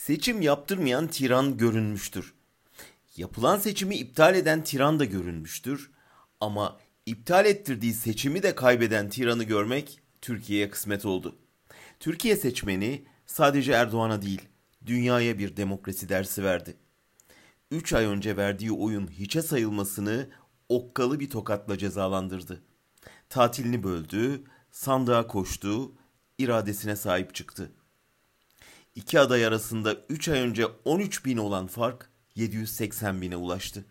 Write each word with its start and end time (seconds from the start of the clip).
Seçim 0.00 0.42
yaptırmayan 0.42 1.08
tiran 1.08 1.56
görünmüştür. 1.56 2.34
Yapılan 3.16 3.58
seçimi 3.58 3.96
iptal 3.96 4.34
eden 4.34 4.64
tiran 4.64 5.00
da 5.00 5.04
görünmüştür. 5.04 5.90
Ama 6.40 6.78
iptal 7.06 7.46
ettirdiği 7.46 7.94
seçimi 7.94 8.42
de 8.42 8.54
kaybeden 8.54 9.08
tiranı 9.10 9.44
görmek 9.44 10.00
Türkiye'ye 10.20 10.70
kısmet 10.70 11.06
oldu. 11.06 11.36
Türkiye 12.00 12.36
seçmeni 12.36 13.04
sadece 13.26 13.72
Erdoğan'a 13.72 14.22
değil, 14.22 14.42
dünyaya 14.86 15.38
bir 15.38 15.56
demokrasi 15.56 16.08
dersi 16.08 16.44
verdi. 16.44 16.76
Üç 17.70 17.92
ay 17.92 18.04
önce 18.04 18.36
verdiği 18.36 18.72
oyun 18.72 19.10
hiçe 19.10 19.42
sayılmasını 19.42 20.28
okkalı 20.68 21.20
bir 21.20 21.30
tokatla 21.30 21.78
cezalandırdı. 21.78 22.62
Tatilini 23.28 23.82
böldü, 23.82 24.44
sandığa 24.70 25.26
koştu, 25.26 25.92
iradesine 26.38 26.96
sahip 26.96 27.34
çıktı. 27.34 27.72
İki 28.94 29.20
aday 29.20 29.46
arasında 29.46 29.94
3 30.08 30.28
ay 30.28 30.40
önce 30.40 30.66
13 30.66 31.24
bin 31.24 31.36
olan 31.36 31.66
fark 31.66 32.10
780 32.34 33.22
bine 33.22 33.36
ulaştı. 33.36 33.84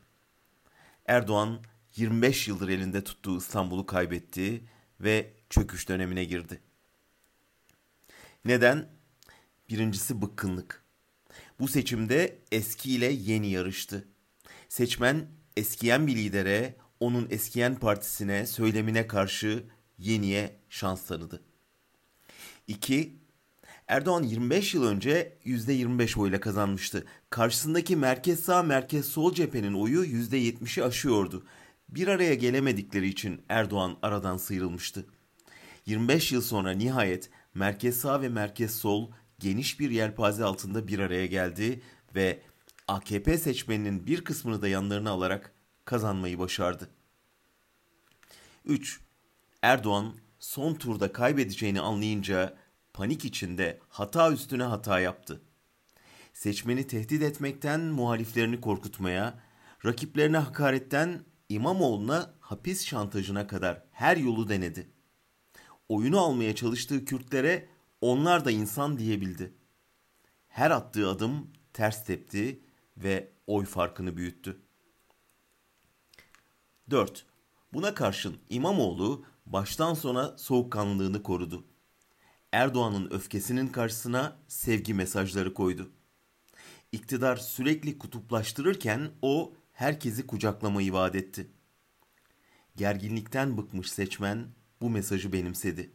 Erdoğan 1.05 1.59
25 1.95 2.47
yıldır 2.47 2.69
elinde 2.69 3.03
tuttuğu 3.03 3.37
İstanbul'u 3.37 3.85
kaybetti 3.85 4.63
ve 5.01 5.33
çöküş 5.49 5.89
dönemine 5.89 6.25
girdi. 6.25 6.61
Neden? 8.45 8.89
Birincisi 9.69 10.21
bıkkınlık. 10.21 10.83
Bu 11.59 11.67
seçimde 11.67 12.39
eski 12.51 12.91
ile 12.91 13.05
yeni 13.05 13.47
yarıştı. 13.49 14.07
Seçmen 14.69 15.27
eskiyen 15.57 16.07
bir 16.07 16.15
lidere, 16.15 16.75
onun 16.99 17.27
eskiyen 17.29 17.75
partisine, 17.75 18.47
söylemine 18.47 19.07
karşı 19.07 19.63
yeniye 19.97 20.59
şans 20.69 21.05
tanıdı. 21.05 21.43
İki, 22.67 23.19
Erdoğan 23.89 24.23
25 24.23 24.73
yıl 24.73 24.83
önce 24.83 25.37
%25 25.45 26.19
oyla 26.19 26.39
kazanmıştı. 26.39 27.05
Karşısındaki 27.29 27.95
merkez 27.95 28.39
sağ 28.39 28.63
merkez 28.63 29.05
sol 29.05 29.33
cephenin 29.33 29.73
oyu 29.73 30.05
%70'i 30.05 30.83
aşıyordu. 30.83 31.45
Bir 31.89 32.07
araya 32.07 32.35
gelemedikleri 32.35 33.07
için 33.07 33.41
Erdoğan 33.49 33.97
aradan 34.01 34.37
sıyrılmıştı. 34.37 35.05
25 35.85 36.31
yıl 36.31 36.41
sonra 36.41 36.71
nihayet 36.71 37.29
merkez 37.53 37.99
sağ 37.99 38.21
ve 38.21 38.29
merkez 38.29 38.75
sol 38.75 39.11
geniş 39.39 39.79
bir 39.79 39.89
yelpaze 39.89 40.43
altında 40.43 40.87
bir 40.87 40.99
araya 40.99 41.25
geldi 41.25 41.81
ve 42.15 42.41
AKP 42.87 43.37
seçmeninin 43.37 44.07
bir 44.07 44.23
kısmını 44.23 44.61
da 44.61 44.67
yanlarına 44.67 45.09
alarak 45.09 45.53
kazanmayı 45.85 46.39
başardı. 46.39 46.89
3. 48.65 48.99
Erdoğan 49.61 50.13
son 50.39 50.73
turda 50.73 51.11
kaybedeceğini 51.11 51.81
anlayınca 51.81 52.57
panik 52.99 53.25
içinde 53.25 53.79
hata 53.89 54.31
üstüne 54.31 54.63
hata 54.63 54.99
yaptı. 54.99 55.41
Seçmeni 56.33 56.87
tehdit 56.87 57.21
etmekten 57.21 57.81
muhaliflerini 57.81 58.61
korkutmaya, 58.61 59.39
rakiplerine 59.85 60.37
hakaretten 60.37 61.25
İmamoğlu'na 61.49 62.33
hapis 62.39 62.85
şantajına 62.85 63.47
kadar 63.47 63.83
her 63.91 64.17
yolu 64.17 64.49
denedi. 64.49 64.91
Oyunu 65.89 66.19
almaya 66.19 66.55
çalıştığı 66.55 67.05
Kürtlere 67.05 67.69
onlar 68.01 68.45
da 68.45 68.51
insan 68.51 68.97
diyebildi. 68.97 69.53
Her 70.47 70.71
attığı 70.71 71.09
adım 71.09 71.51
ters 71.73 72.05
tepti 72.05 72.61
ve 72.97 73.31
oy 73.47 73.65
farkını 73.65 74.17
büyüttü. 74.17 74.61
4. 76.89 77.25
Buna 77.73 77.93
karşın 77.93 78.37
İmamoğlu 78.49 79.25
baştan 79.45 79.93
sona 79.93 80.37
soğukkanlılığını 80.37 81.23
korudu. 81.23 81.65
Erdoğan'ın 82.51 83.11
öfkesinin 83.11 83.67
karşısına 83.67 84.37
sevgi 84.47 84.93
mesajları 84.93 85.53
koydu. 85.53 85.91
İktidar 86.91 87.37
sürekli 87.37 87.97
kutuplaştırırken 87.97 89.11
o 89.21 89.53
herkesi 89.73 90.27
kucaklamayı 90.27 90.93
vaat 90.93 91.15
etti. 91.15 91.47
Gerginlikten 92.75 93.57
bıkmış 93.57 93.91
seçmen 93.91 94.47
bu 94.81 94.89
mesajı 94.89 95.33
benimsedi. 95.33 95.91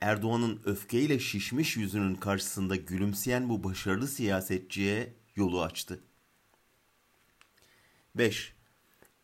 Erdoğan'ın 0.00 0.60
öfkeyle 0.64 1.18
şişmiş 1.18 1.76
yüzünün 1.76 2.14
karşısında 2.14 2.76
gülümseyen 2.76 3.48
bu 3.48 3.64
başarılı 3.64 4.08
siyasetçiye 4.08 5.14
yolu 5.36 5.62
açtı. 5.62 6.00
5. 8.14 8.54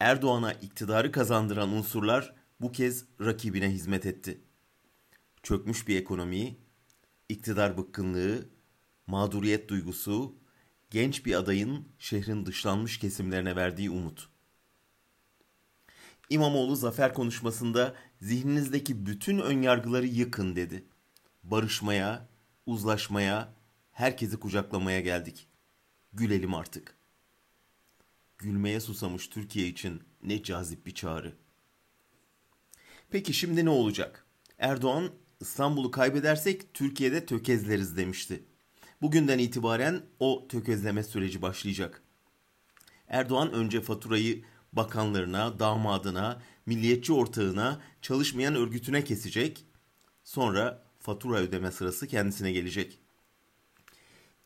Erdoğan'a 0.01 0.53
iktidarı 0.53 1.13
kazandıran 1.13 1.73
unsurlar 1.73 2.35
bu 2.61 2.73
kez 2.73 3.05
rakibine 3.21 3.71
hizmet 3.71 4.07
etti 4.07 4.44
çökmüş 5.45 5.89
bir 5.89 6.01
ekonomi, 6.01 6.57
iktidar 7.29 7.79
bıkkınlığı, 7.79 8.49
mağduriyet 9.07 9.69
duygusu, 9.69 10.35
genç 10.91 11.27
bir 11.27 11.35
adayın 11.35 11.89
şehrin 11.99 12.47
dışlanmış 12.47 12.99
kesimlerine 12.99 13.57
verdiği 13.57 13.91
umut. 13.91 14.29
İmamoğlu 16.31 16.77
zafer 16.77 17.15
konuşmasında 17.15 17.95
zihninizdeki 18.21 19.07
bütün 19.07 19.39
önyargıları 19.39 20.07
yıkın 20.07 20.57
dedi. 20.57 20.85
Barışmaya, 21.43 22.29
uzlaşmaya, 22.67 23.55
herkesi 23.93 24.37
kucaklamaya 24.37 25.01
geldik. 25.01 25.49
Gülelim 26.13 26.55
artık. 26.55 26.97
Gülmeye 28.39 28.81
susamış 28.81 29.29
Türkiye 29.29 29.69
için 29.69 30.03
ne 30.23 30.43
cazip 30.43 30.87
bir 30.87 30.95
çağrı. 30.95 31.37
Peki 33.11 33.35
şimdi 33.35 33.65
ne 33.65 33.71
olacak? 33.71 34.27
Erdoğan 34.59 35.11
İstanbul'u 35.45 35.91
kaybedersek 35.91 36.75
Türkiye'de 36.75 37.27
tökezleriz 37.27 37.97
demişti. 37.97 38.45
Bugünden 39.03 39.39
itibaren 39.39 40.03
o 40.21 40.49
tökezleme 40.49 41.03
süreci 41.03 41.43
başlayacak. 41.43 42.03
Erdoğan 43.09 43.53
önce 43.53 43.81
faturayı 43.81 44.45
bakanlarına, 44.73 45.59
damadına, 45.59 46.43
milliyetçi 46.67 47.13
ortağına, 47.13 47.81
çalışmayan 48.03 48.55
örgütüne 48.55 49.05
kesecek. 49.05 49.65
Sonra 50.25 50.83
fatura 51.01 51.37
ödeme 51.37 51.73
sırası 51.73 52.07
kendisine 52.07 52.53
gelecek. 52.53 52.99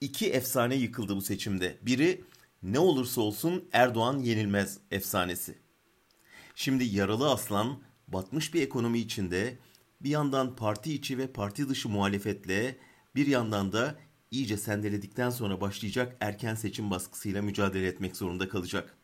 İki 0.01 0.31
efsane 0.31 0.75
yıkıldı 0.75 1.17
bu 1.17 1.23
seçimde. 1.23 1.79
Biri 1.83 2.25
ne 2.63 2.79
olursa 2.79 3.21
olsun 3.21 3.69
Erdoğan 3.73 4.19
yenilmez 4.19 4.79
efsanesi. 4.91 5.59
Şimdi 6.55 6.85
yaralı 6.85 7.31
aslan 7.31 7.83
batmış 8.09 8.55
bir 8.55 8.63
ekonomi 8.63 8.99
içinde 8.99 9.59
bir 10.01 10.11
yandan 10.11 10.57
parti 10.57 10.95
içi 10.95 11.19
ve 11.19 11.33
parti 11.33 11.69
dışı 11.69 11.89
muhalefetle 11.89 12.79
bir 13.15 13.27
yandan 13.27 13.73
da 13.73 13.99
iyice 14.31 14.57
sendeledikten 14.57 15.31
sonra 15.31 15.61
başlayacak 15.61 16.17
erken 16.21 16.55
seçim 16.55 16.91
baskısıyla 16.91 17.43
mücadele 17.43 17.87
etmek 17.87 18.17
zorunda 18.17 18.49
kalacak. 18.49 18.97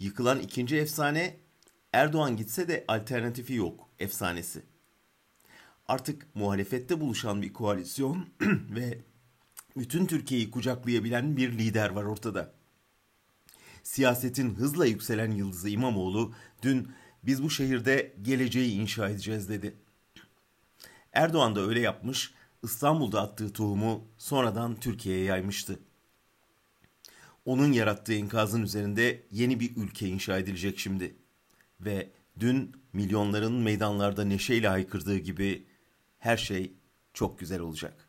Yıkılan 0.00 0.40
ikinci 0.40 0.76
efsane 0.76 1.36
Erdoğan 1.92 2.36
gitse 2.36 2.68
de 2.68 2.84
alternatifi 2.88 3.54
yok 3.54 3.88
efsanesi. 3.98 4.62
Artık 5.86 6.34
muhalefette 6.34 7.00
buluşan 7.00 7.42
bir 7.42 7.52
koalisyon 7.52 8.26
ve 8.70 8.98
bütün 9.76 10.06
Türkiye'yi 10.06 10.50
kucaklayabilen 10.50 11.36
bir 11.36 11.58
lider 11.58 11.90
var 11.90 12.04
ortada. 12.04 12.54
Siyasetin 13.82 14.54
hızla 14.54 14.86
yükselen 14.86 15.30
yıldızı 15.30 15.68
İmamoğlu 15.68 16.34
dün 16.62 16.88
biz 17.22 17.42
bu 17.42 17.50
şehirde 17.50 18.14
geleceği 18.22 18.72
inşa 18.72 19.08
edeceğiz 19.08 19.48
dedi. 19.48 19.74
Erdoğan 21.12 21.56
da 21.56 21.60
öyle 21.60 21.80
yapmış, 21.80 22.34
İstanbul'da 22.62 23.22
attığı 23.22 23.52
tohumu 23.52 24.04
sonradan 24.18 24.80
Türkiye'ye 24.80 25.24
yaymıştı. 25.24 25.78
Onun 27.44 27.72
yarattığı 27.72 28.14
enkazın 28.14 28.62
üzerinde 28.62 29.22
yeni 29.30 29.60
bir 29.60 29.76
ülke 29.76 30.08
inşa 30.08 30.38
edilecek 30.38 30.78
şimdi. 30.78 31.16
Ve 31.80 32.10
dün 32.40 32.72
milyonların 32.92 33.52
meydanlarda 33.52 34.24
neşeyle 34.24 34.68
haykırdığı 34.68 35.18
gibi 35.18 35.66
her 36.18 36.36
şey 36.36 36.72
çok 37.14 37.38
güzel 37.38 37.60
olacak. 37.60 38.05